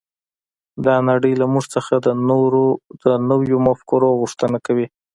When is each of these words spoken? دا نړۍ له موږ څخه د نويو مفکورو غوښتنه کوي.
دا 0.85 0.95
نړۍ 1.09 1.33
له 1.41 1.45
موږ 1.53 1.65
څخه 1.75 1.93
د 3.03 3.07
نويو 3.49 3.57
مفکورو 3.67 4.09
غوښتنه 4.21 4.57
کوي. 4.65 4.87